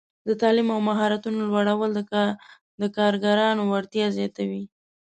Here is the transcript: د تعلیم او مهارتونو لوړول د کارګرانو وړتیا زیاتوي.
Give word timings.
د 0.27 0.29
تعلیم 0.41 0.67
او 0.75 0.79
مهارتونو 0.89 1.39
لوړول 1.51 1.91
د 2.81 2.83
کارګرانو 2.97 3.61
وړتیا 3.71 4.05
زیاتوي. 4.17 4.63